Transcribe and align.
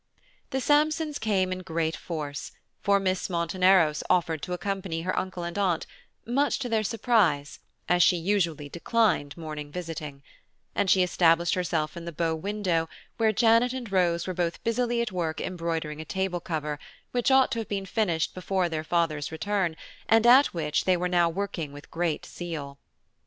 The 0.49 0.59
Sampsons 0.59 1.19
came 1.19 1.51
in 1.51 1.59
great 1.59 1.95
force, 1.95 2.53
for 2.81 2.99
Miss 2.99 3.27
Monteneros 3.29 4.01
offered 4.09 4.41
to 4.41 4.53
accompany 4.53 5.03
her 5.03 5.15
uncle 5.15 5.43
and 5.43 5.55
aunt, 5.59 5.85
much 6.25 6.57
to 6.57 6.69
their 6.69 6.81
surprise, 6.81 7.59
as 7.87 8.01
she 8.01 8.17
usually 8.17 8.67
declined 8.67 9.37
morning 9.37 9.71
visiting; 9.71 10.23
and 10.73 10.89
she 10.89 11.03
established 11.03 11.53
herself 11.53 11.95
in 11.95 12.05
the 12.05 12.11
bow 12.11 12.33
window 12.33 12.89
where 13.17 13.31
Janet 13.31 13.73
and 13.73 13.91
Rose 13.91 14.25
were 14.25 14.33
both 14.33 14.63
busily 14.63 15.03
at 15.03 15.11
work 15.11 15.39
embroidering 15.39 16.01
a 16.01 16.03
table 16.05 16.39
cover, 16.39 16.79
which 17.11 17.29
ought 17.29 17.51
to 17.51 17.59
have 17.59 17.69
been 17.69 17.85
finished 17.85 18.33
before 18.33 18.69
their 18.69 18.83
father's 18.83 19.31
return, 19.31 19.75
and 20.09 20.25
at 20.25 20.47
which 20.47 20.85
they 20.85 20.97
were 20.97 21.07
now 21.09 21.29
working 21.29 21.71
with 21.71 21.91
great 21.91 22.25
zeal. 22.25 22.79